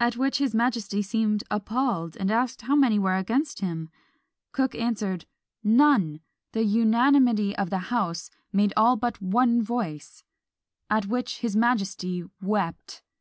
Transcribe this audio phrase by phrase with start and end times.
[0.00, 3.88] at which his majesty seemed appalled, and asked how many were against him?
[4.50, 5.26] Cooke answered,
[5.62, 6.18] "None!
[6.50, 10.24] the unanimity of the House made all but one voice!"
[10.90, 13.04] at which his majesty wept!